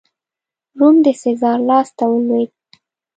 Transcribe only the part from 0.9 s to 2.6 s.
د سزار لاسته ولوېد.